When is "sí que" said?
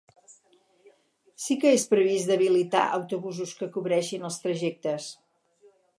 1.43-1.73